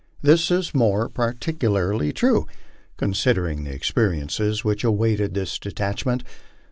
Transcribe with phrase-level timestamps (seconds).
[0.23, 2.47] This is more particularly true
[2.97, 6.23] considering the experiences which awaited this detachment.